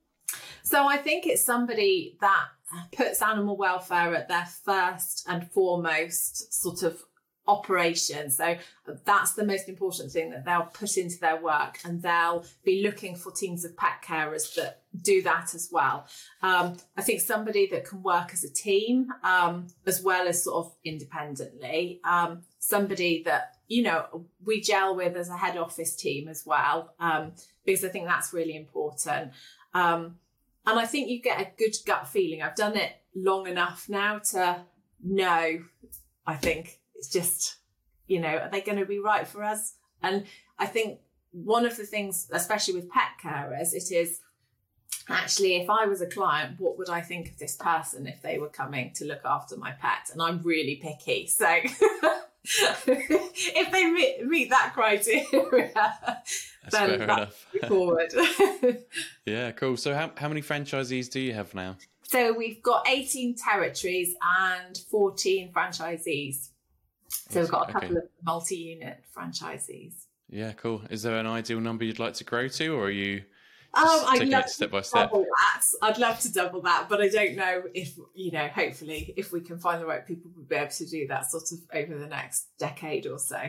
[0.64, 2.46] So I think it's somebody that
[2.92, 7.04] puts animal welfare at their first and foremost sort of
[7.48, 8.30] operation.
[8.30, 8.58] So
[9.06, 13.16] that's the most important thing that they'll put into their work, and they'll be looking
[13.16, 16.08] for teams of pet carers that do that as well.
[16.42, 20.66] Um, I think somebody that can work as a team um, as well as sort
[20.66, 22.02] of independently.
[22.04, 26.94] Um, somebody that you know we gel with as a head office team as well,
[27.00, 27.34] um,
[27.66, 29.32] because I think that's really important.
[29.74, 30.16] Um,
[30.68, 32.42] and I think you get a good gut feeling.
[32.42, 34.62] I've done it long enough now to
[35.04, 35.60] know.
[36.28, 37.58] I think it's just,
[38.08, 39.76] you know, are they going to be right for us?
[40.02, 40.26] And
[40.58, 41.00] I think
[41.32, 44.20] one of the things, especially with pet carers, it is
[45.10, 48.40] actually if I was a client, what would I think of this person if they
[48.40, 50.10] were coming to look after my pet?
[50.12, 51.28] And I'm really picky.
[51.28, 51.46] So
[52.88, 57.46] if they meet, meet, that criteria, that's then enough.
[57.68, 58.14] forward.
[59.26, 59.78] yeah, cool.
[59.78, 61.78] So how, how many franchisees do you have now?
[62.04, 66.50] So we've got 18 territories and 14 franchisees.
[67.30, 67.98] So we've got a couple okay.
[67.98, 69.94] of multi-unit franchisees.
[70.30, 70.84] Yeah, cool.
[70.90, 73.24] Is there an ideal number you'd like to grow to, or are you
[73.76, 75.12] I'd love step by step?
[75.12, 75.64] That.
[75.82, 78.48] I'd love to double that, but I don't know if you know.
[78.48, 81.52] Hopefully, if we can find the right people, we'll be able to do that sort
[81.52, 83.42] of over the next decade or so.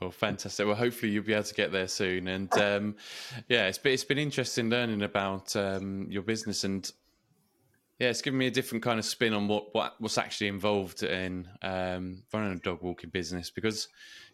[0.00, 0.66] Well, fantastic.
[0.66, 2.28] Well, hopefully you'll be able to get there soon.
[2.28, 2.96] And um,
[3.48, 6.90] yeah, it's been, it's been interesting learning about um, your business and
[7.98, 11.04] yeah, it's given me a different kind of spin on what, what what's actually involved
[11.04, 13.86] in um, running a dog walking business because,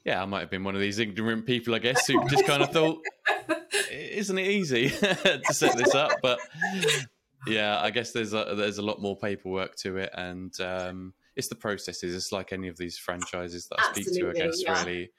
[0.06, 2.62] yeah, I might have been one of these ignorant people, I guess, who just kind
[2.62, 3.02] of thought,
[3.98, 6.12] isn't it easy to set this up?
[6.22, 6.38] But
[7.46, 11.48] yeah, I guess there's a, there's a lot more paperwork to it, and um, it's
[11.48, 12.14] the processes.
[12.14, 14.84] It's like any of these franchises that I Absolutely, speak to, I guess, yeah.
[14.84, 15.10] really.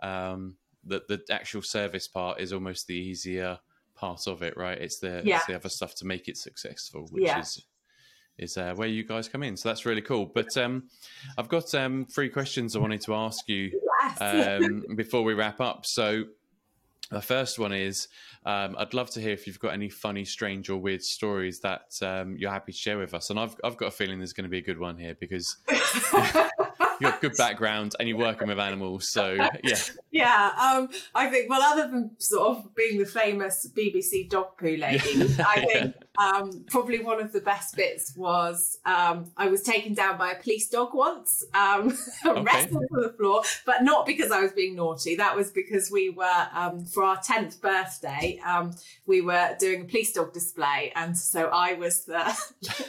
[0.00, 3.58] Um, the the actual service part is almost the easier
[3.94, 4.78] part of it, right?
[4.78, 5.36] It's the yeah.
[5.36, 7.40] it's the other stuff to make it successful, which yeah.
[7.40, 7.64] is
[8.38, 9.56] is uh, where you guys come in.
[9.56, 10.26] So that's really cool.
[10.26, 10.84] But um,
[11.38, 13.80] I've got um, three questions I wanted to ask you
[14.20, 15.86] um, before we wrap up.
[15.86, 16.24] So
[17.12, 18.08] the first one is
[18.44, 21.92] um, I'd love to hear if you've got any funny, strange, or weird stories that
[22.02, 23.30] um, you're happy to share with us.
[23.30, 25.56] And I've, I've got a feeling there's going to be a good one here because
[27.02, 29.08] you have good background and you're working with animals.
[29.08, 29.32] So,
[29.64, 29.76] yeah.
[30.10, 30.50] Yeah.
[30.60, 35.22] Um, I think, well, other than sort of being the famous BBC dog poo lady,
[35.46, 40.18] I think um, probably one of the best bits was um, I was taken down
[40.18, 42.42] by a police dog once, um, okay.
[42.42, 45.16] wrestled to the floor, but not because I was being naughty.
[45.16, 48.72] That was because we were, um, for our 10th birthday, um,
[49.06, 50.92] we were doing a police dog display.
[50.94, 52.24] And so I was the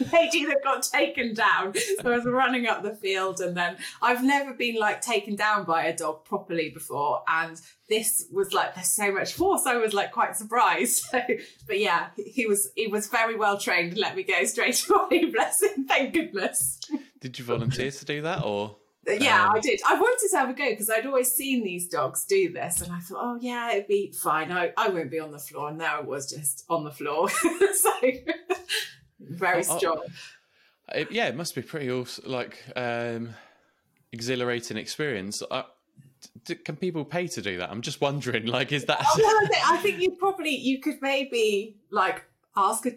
[0.13, 1.73] lady that got taken down.
[2.01, 3.39] So I was running up the field.
[3.39, 7.23] And then I've never been like taken down by a dog properly before.
[7.25, 9.65] And this was like there's so much force.
[9.65, 11.05] I was like quite surprised.
[11.13, 11.21] So,
[11.67, 15.25] but yeah, he was he was very well trained and let me go straight away.
[15.25, 15.85] Bless him.
[15.85, 16.79] Thank goodness.
[17.21, 18.77] Did you volunteer to do that or?
[19.07, 19.55] Yeah, um...
[19.55, 19.79] I did.
[19.87, 22.91] I wanted to have a go because I'd always seen these dogs do this, and
[22.91, 24.51] I thought, oh yeah, it'd be fine.
[24.51, 27.29] I, I won't be on the floor, and there it was just on the floor.
[27.75, 27.91] so
[29.19, 30.01] very oh, strong.
[30.03, 32.31] Oh, it, yeah, it must be pretty awesome.
[32.31, 33.35] like um,
[34.13, 35.43] exhilarating experience.
[35.51, 35.65] I,
[36.63, 37.69] can people pay to do that?
[37.69, 38.45] I'm just wondering.
[38.45, 38.99] Like, is that?
[39.01, 42.23] Oh, well, I, think, you probably you could maybe like
[42.55, 42.93] ask a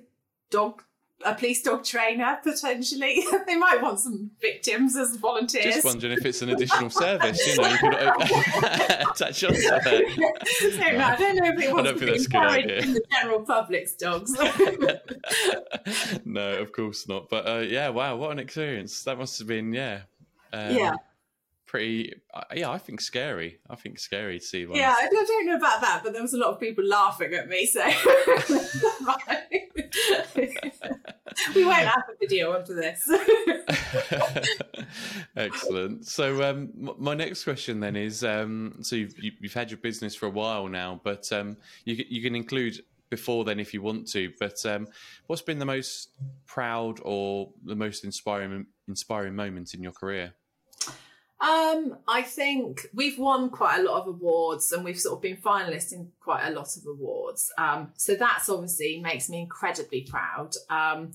[0.51, 0.83] dog
[1.25, 3.25] a police dog trainer potentially.
[3.47, 5.77] they might want some victims as volunteers.
[5.77, 7.47] Just wondering if it's an additional service.
[7.47, 10.49] You know, you could attach onto it.
[10.75, 13.95] So, no, I don't know if it wants to be encouraged in the general public's
[13.95, 14.33] dogs.
[16.25, 17.31] no, of course not.
[17.31, 19.03] But uh, yeah, wow, what an experience!
[19.05, 20.03] That must have been yeah.
[20.53, 20.97] Um, yeah
[21.77, 24.79] pretty uh, yeah i think scary i think scary to see one.
[24.79, 27.49] yeah I don't know about that but there was a lot of people laughing at
[27.49, 27.85] me so
[31.55, 33.07] we won't have a video after this
[35.37, 40.15] excellent so um, my next question then is um, so you've, you've had your business
[40.15, 44.09] for a while now but um, you, you can include before then if you want
[44.09, 44.33] to.
[44.41, 44.89] But um,
[45.29, 46.09] what's been the most
[46.45, 50.35] proud or the most inspiring inspiring moment in your career?
[51.39, 55.37] Um, I think we've won quite a lot of awards and we've sort of been
[55.37, 57.53] finalists in quite a lot of awards.
[57.59, 60.55] Um, so that's obviously makes me incredibly proud.
[60.71, 61.13] Um,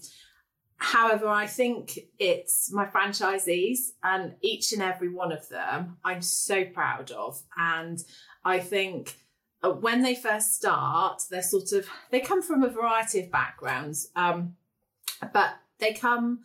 [0.78, 6.66] however, I think it's my franchisees and each and every one of them I'm so
[6.66, 7.42] proud of.
[7.58, 7.98] And
[8.46, 9.18] I think
[9.64, 14.10] uh, when they first start, they're sort of, they come from a variety of backgrounds,
[14.16, 14.56] um,
[15.34, 16.42] but they come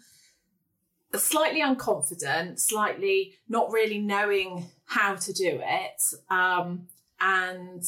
[1.15, 6.89] slightly unconfident, slightly not really knowing how to do it, um,
[7.21, 7.83] and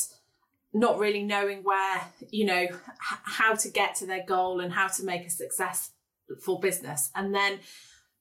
[0.72, 2.00] not really knowing where,
[2.30, 2.78] you know, h-
[3.24, 7.10] how to get to their goal and how to make a successful business.
[7.14, 7.60] And then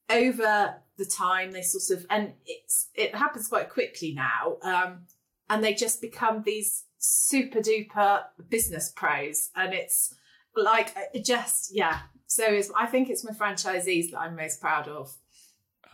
[0.10, 5.02] over the time, they sort of, and it's it happens quite quickly now, um,
[5.50, 10.16] and they just become these super duper business pros, and it's
[10.58, 15.16] like it just yeah so I think it's my franchisees that I'm most proud of.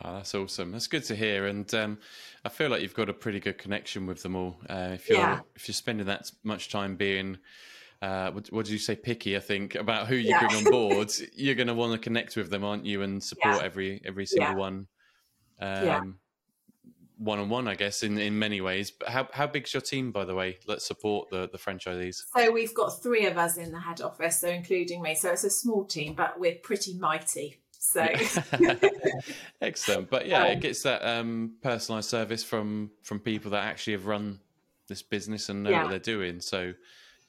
[0.04, 0.72] Oh, that's awesome.
[0.72, 2.00] That's good to hear, and um,
[2.44, 4.58] I feel like you've got a pretty good connection with them all.
[4.70, 5.40] Uh, if you're yeah.
[5.56, 7.38] if you're spending that much time being,
[8.02, 9.38] uh, what, what, did you say, picky?
[9.38, 10.40] I think about who you yeah.
[10.40, 13.58] bring on board, you're going to want to connect with them, aren't you, and support
[13.58, 13.64] yeah.
[13.64, 14.88] every every single one.
[15.62, 16.18] Um,
[17.18, 18.92] one on one, I guess, in, in many ways.
[18.92, 20.60] But how how big's your team, by the way?
[20.68, 22.24] Let's support the the franchisees.
[22.36, 25.16] So we've got three of us in the head office, so including me.
[25.16, 27.60] So it's a small team, but we're pretty mighty.
[27.72, 28.08] So
[29.62, 30.10] excellent.
[30.10, 34.06] But yeah, um, it gets that um, personalized service from from people that actually have
[34.06, 34.40] run
[34.88, 35.84] this business and know yeah.
[35.84, 36.40] what they're doing.
[36.40, 36.74] So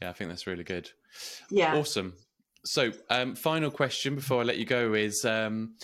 [0.01, 0.91] yeah, I think that's really good.
[1.51, 2.15] Yeah, awesome.
[2.65, 5.25] So um, final question before I let you go is.
[5.25, 5.75] Um,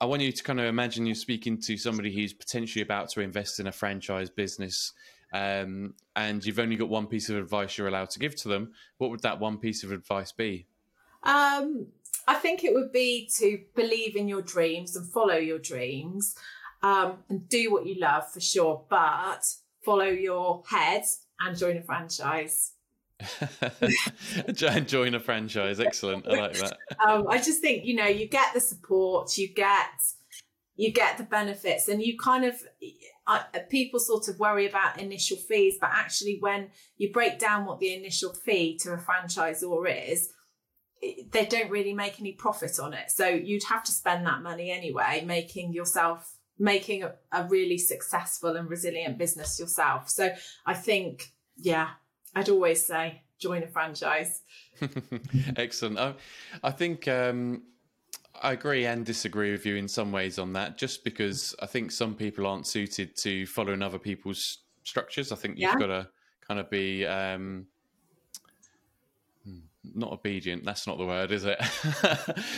[0.00, 3.20] I want you to kind of imagine you're speaking to somebody who's potentially about to
[3.20, 4.92] invest in a franchise business,
[5.32, 8.72] um, and you've only got one piece of advice you're allowed to give to them.
[8.98, 10.66] What would that one piece of advice be?
[11.22, 11.86] Um,
[12.26, 16.34] I think it would be to believe in your dreams and follow your dreams,
[16.82, 19.44] um, and do what you love for sure, but
[19.84, 21.04] follow your head
[21.40, 22.72] and join a franchise.
[24.52, 25.80] Join a franchise.
[25.80, 26.26] Excellent.
[26.28, 26.78] I like that.
[27.04, 29.88] Um, I just think you know you get the support, you get
[30.76, 32.54] you get the benefits, and you kind of
[33.26, 37.80] uh, people sort of worry about initial fees, but actually when you break down what
[37.80, 40.30] the initial fee to a franchisor is,
[41.30, 43.10] they don't really make any profit on it.
[43.10, 48.56] So you'd have to spend that money anyway, making yourself making a, a really successful
[48.56, 50.08] and resilient business yourself.
[50.08, 50.30] So
[50.66, 51.90] I think yeah
[52.38, 54.42] I'd always say join a franchise.
[55.56, 55.98] Excellent.
[55.98, 56.14] I,
[56.62, 57.62] I think um,
[58.42, 61.90] I agree and disagree with you in some ways on that, just because I think
[61.90, 65.32] some people aren't suited to following other people's structures.
[65.32, 65.78] I think you've yeah.
[65.78, 66.08] got to
[66.46, 67.06] kind of be.
[67.06, 67.66] Um,
[69.44, 69.58] hmm,
[69.94, 71.58] not obedient that's not the word is it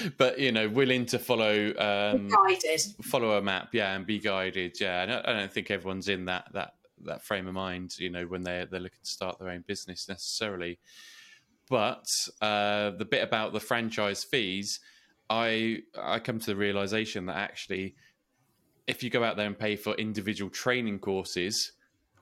[0.16, 4.80] but you know willing to follow um guided follow a map yeah and be guided
[4.80, 6.74] yeah I don't think everyone's in that that
[7.04, 10.08] that frame of mind, you know, when they're they're looking to start their own business
[10.08, 10.78] necessarily.
[11.68, 12.06] But
[12.40, 14.80] uh, the bit about the franchise fees,
[15.28, 17.94] I I come to the realization that actually,
[18.86, 21.72] if you go out there and pay for individual training courses,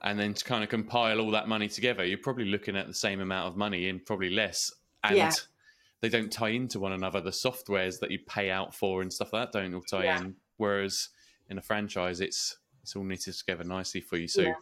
[0.01, 2.93] and then to kind of compile all that money together, you're probably looking at the
[2.93, 4.71] same amount of money and probably less.
[5.03, 5.31] And yeah.
[6.01, 7.21] they don't tie into one another.
[7.21, 10.21] The softwares that you pay out for and stuff like that don't all tie yeah.
[10.21, 10.35] in.
[10.57, 11.09] Whereas
[11.49, 14.27] in a franchise, it's it's all knitted together nicely for you.
[14.27, 14.53] So yeah.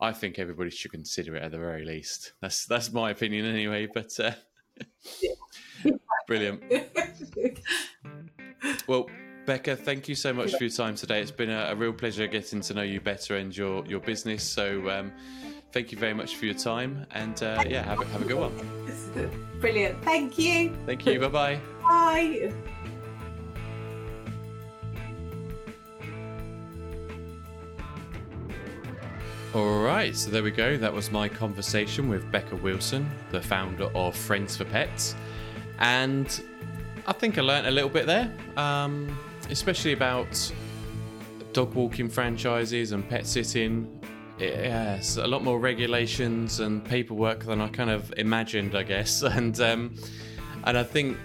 [0.00, 2.32] I think everybody should consider it at the very least.
[2.40, 3.86] That's that's my opinion anyway.
[3.92, 4.32] But uh,
[6.26, 6.62] brilliant.
[8.86, 9.08] well,
[9.46, 11.20] Becca, thank you so much for your time today.
[11.20, 14.42] It's been a, a real pleasure getting to know you better and your your business.
[14.42, 14.88] So.
[14.90, 15.12] Um,
[15.72, 18.38] thank you very much for your time and uh, yeah have a, have a good
[18.38, 22.52] one brilliant thank you thank you bye-bye bye
[29.52, 30.76] All right, so there we go.
[30.76, 35.16] That was my conversation with Becca Wilson, the founder of Friends for Pets.
[35.80, 36.40] And
[37.04, 40.52] I think I learned a little bit there, um, especially about
[41.52, 44.00] dog walking franchises and pet sitting.
[44.38, 49.20] Yes, a lot more regulations and paperwork than I kind of imagined, I guess.
[49.24, 49.96] And um,
[50.62, 51.18] and I think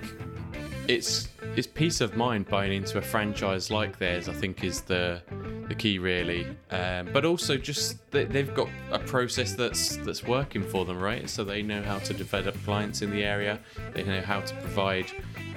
[0.87, 4.27] it's it's peace of mind buying into a franchise like theirs.
[4.27, 5.21] I think is the
[5.67, 10.63] the key really, um, but also just they, they've got a process that's that's working
[10.63, 11.29] for them, right?
[11.29, 13.59] So they know how to develop clients in the area.
[13.93, 15.11] They know how to provide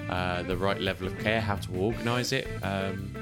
[0.09, 2.47] uh, the right level of care, how to organise it.
[2.63, 3.13] Um,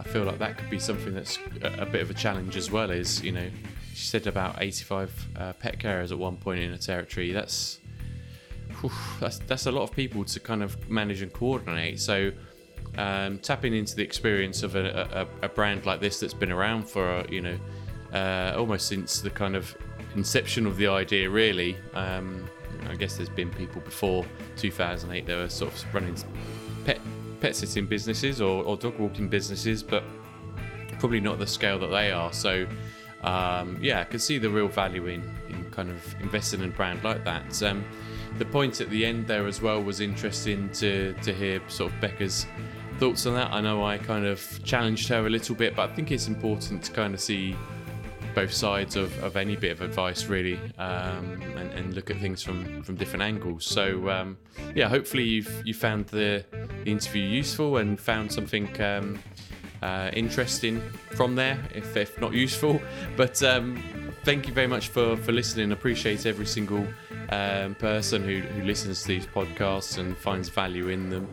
[0.00, 2.70] I feel like that could be something that's a, a, bit of a challenge as
[2.70, 2.90] well.
[2.90, 3.48] Is you know,
[3.94, 7.32] she said about 85 uh, pet carers at one point in a territory.
[7.32, 7.78] That's
[9.20, 12.00] that's that's a lot of people to kind of manage and coordinate.
[12.00, 12.32] So
[12.96, 16.88] um, tapping into the experience of a, a, a, brand like this that's been around
[16.88, 17.58] for you know
[18.12, 19.76] uh, almost since the kind of
[20.14, 21.76] inception of the idea, really.
[21.94, 22.48] Um,
[22.88, 24.24] I guess there's been people before
[24.56, 26.16] 2008 that were sort of running
[26.84, 27.00] pet
[27.40, 30.02] pet sitting businesses or, or dog walking businesses, but
[30.98, 32.32] probably not the scale that they are.
[32.32, 32.66] So,
[33.22, 36.72] um, yeah, I can see the real value in, in kind of investing in a
[36.72, 37.62] brand like that.
[37.62, 37.84] Um,
[38.36, 42.00] the point at the end there as well was interesting to, to hear sort of
[42.00, 42.46] Becca's
[42.98, 43.52] thoughts on that.
[43.52, 46.82] I know I kind of challenged her a little bit, but I think it's important
[46.84, 47.56] to kind of see
[48.34, 52.42] both sides of, of any bit of advice really um, and, and, look at things
[52.42, 53.64] from, from different angles.
[53.64, 54.38] So um,
[54.74, 56.44] yeah hopefully you've you found the,
[56.84, 59.18] the interview useful and found something um,
[59.82, 60.80] uh, interesting
[61.12, 62.80] from there if, if not useful.
[63.16, 63.82] But um,
[64.24, 65.72] thank you very much for, for listening.
[65.72, 66.86] Appreciate every single
[67.30, 71.28] um, person who, who listens to these podcasts and finds value in them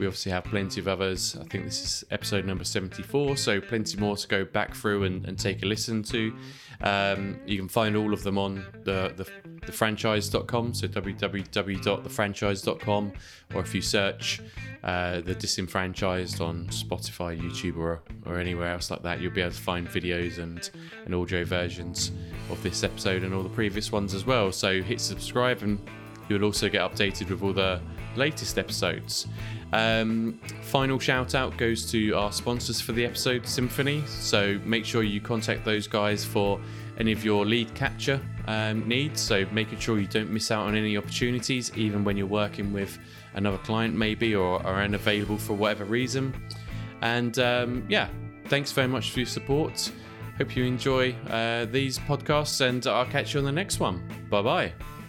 [0.00, 1.36] we obviously have plenty of others.
[1.38, 5.26] I think this is episode number 74, so plenty more to go back through and,
[5.26, 6.34] and take a listen to.
[6.80, 9.26] Um, you can find all of them on the, the,
[9.62, 13.12] thefranchised.com, so www.thefranchised.com,
[13.54, 14.40] or if you search
[14.82, 19.52] uh, the disenfranchised on Spotify, YouTube, or, or anywhere else like that, you'll be able
[19.52, 20.70] to find videos and,
[21.04, 22.12] and audio versions
[22.50, 24.52] of this episode and all the previous ones as well.
[24.52, 25.78] So hit subscribe and
[26.28, 27.80] you'll also get updated with all the
[28.16, 29.26] latest episodes.
[29.72, 34.02] Um, final shout out goes to our sponsors for the episode, Cymphony.
[34.06, 36.60] So make sure you contact those guys for
[37.00, 39.20] any of your lead capture um, needs.
[39.20, 42.98] So making sure you don't miss out on any opportunities, even when you're working with
[43.34, 46.32] another client, maybe, or are unavailable for whatever reason.
[47.00, 48.08] And um, yeah,
[48.46, 49.90] thanks very much for your support.
[50.36, 54.06] Hope you enjoy uh, these podcasts, and I'll catch you on the next one.
[54.28, 54.99] Bye bye.